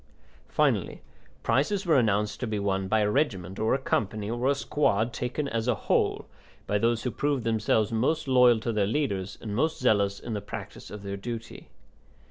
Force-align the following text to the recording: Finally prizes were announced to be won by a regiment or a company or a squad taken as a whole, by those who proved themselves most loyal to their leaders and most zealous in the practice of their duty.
Finally 0.49 1.03
prizes 1.43 1.85
were 1.85 1.95
announced 1.95 2.39
to 2.39 2.47
be 2.47 2.57
won 2.57 2.87
by 2.87 3.01
a 3.01 3.09
regiment 3.11 3.59
or 3.59 3.75
a 3.75 3.77
company 3.77 4.31
or 4.31 4.49
a 4.49 4.55
squad 4.55 5.13
taken 5.13 5.47
as 5.47 5.67
a 5.67 5.75
whole, 5.75 6.25
by 6.65 6.79
those 6.79 7.03
who 7.03 7.11
proved 7.11 7.43
themselves 7.43 7.91
most 7.91 8.27
loyal 8.27 8.59
to 8.59 8.73
their 8.73 8.87
leaders 8.87 9.37
and 9.41 9.55
most 9.55 9.77
zealous 9.79 10.19
in 10.19 10.33
the 10.33 10.41
practice 10.41 10.89
of 10.89 11.03
their 11.03 11.17
duty. 11.17 11.69